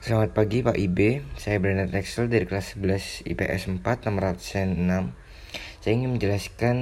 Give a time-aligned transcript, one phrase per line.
[0.00, 4.80] Selamat pagi Pak IB, saya Brandon Texel dari kelas 11 IPS 4 nomor 6.
[5.76, 6.76] Saya ingin menjelaskan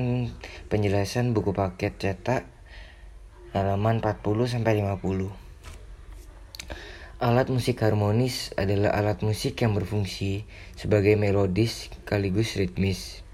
[0.71, 2.46] penjelasan buku paket cetak
[3.58, 5.34] halaman 40 sampai 50.
[7.18, 10.46] Alat musik harmonis adalah alat musik yang berfungsi
[10.78, 13.26] sebagai melodis sekaligus ritmis.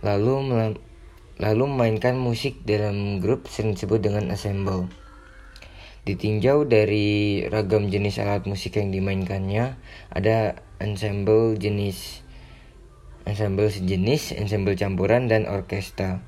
[0.00, 0.72] Lalu
[1.36, 4.88] lalu memainkan musik dalam grup sering disebut dengan ensemble.
[6.06, 9.74] Ditinjau dari ragam jenis alat musik yang dimainkannya,
[10.14, 12.22] ada ensemble jenis
[13.26, 16.22] ensemble sejenis, ensemble campuran, dan orkestra.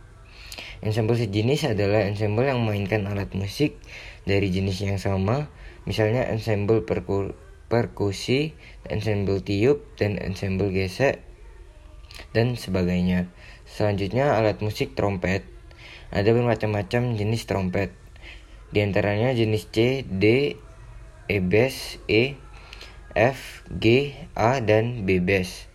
[0.83, 3.79] Ensemble sejenis adalah ensemble yang memainkan alat musik
[4.27, 5.47] dari jenis yang sama,
[5.87, 7.39] misalnya ensemble perku
[7.71, 8.59] perkusi,
[8.91, 11.23] ensemble tiup, dan ensemble gesek,
[12.35, 13.31] dan sebagainya.
[13.63, 15.47] Selanjutnya alat musik trompet.
[16.11, 17.95] Ada bermacam-macam jenis trompet
[18.69, 20.57] di antaranya jenis C, D,
[21.29, 22.37] E bass, E,
[23.17, 25.69] F, G, A, dan B bass.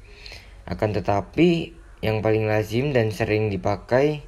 [0.63, 4.23] Akan tetapi yang paling lazim dan sering dipakai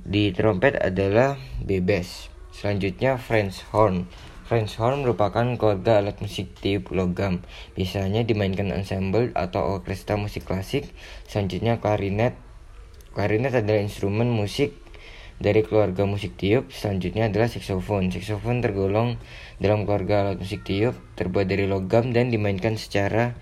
[0.00, 2.32] di trompet adalah B bass.
[2.50, 4.08] Selanjutnya French horn.
[4.50, 7.46] French horn merupakan keluarga alat musik tiup logam.
[7.78, 10.90] Biasanya dimainkan ensemble atau orkestra musik klasik.
[11.30, 12.34] Selanjutnya klarinet.
[13.14, 14.74] Klarinet adalah instrumen musik
[15.40, 18.12] dari keluarga musik tiup selanjutnya adalah saksofon.
[18.12, 19.16] Saksofon tergolong
[19.56, 23.32] dalam keluarga alat musik tiup, terbuat dari logam dan dimainkan secara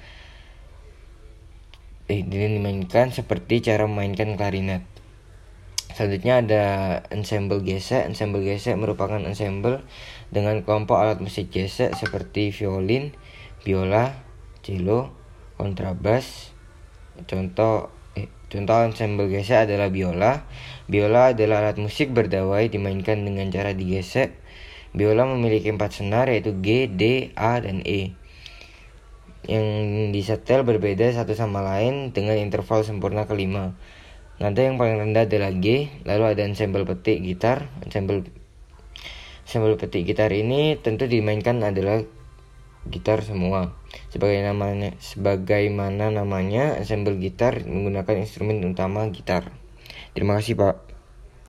[2.08, 4.86] eh dimainkan seperti cara memainkan klarinet.
[5.92, 6.64] Selanjutnya ada
[7.10, 8.06] ensemble gesek.
[8.06, 9.82] Ensemble gesek merupakan ensemble
[10.30, 13.10] dengan kelompok alat musik gesek seperti violin,
[13.66, 14.14] biola,
[14.62, 15.10] cello,
[15.58, 16.54] kontrabas.
[17.26, 17.97] Contoh
[18.48, 20.48] Contoh ensemble gesek adalah biola.
[20.88, 24.32] Biola adalah alat musik berdawai dimainkan dengan cara digesek.
[24.96, 28.16] Biola memiliki empat senar yaitu G, D, A, dan E.
[29.44, 29.68] Yang
[30.16, 33.76] disetel berbeda satu sama lain dengan interval sempurna kelima.
[34.40, 37.68] Nada yang paling rendah adalah G, lalu ada ensemble petik gitar.
[37.84, 38.24] Ensemble
[39.44, 42.00] ensemble petik gitar ini tentu dimainkan adalah
[42.90, 43.76] gitar semua.
[44.10, 49.54] Sebagai namanya, sebagaimana namanya, ensemble gitar menggunakan instrumen utama gitar.
[50.12, 50.97] Terima kasih, Pak.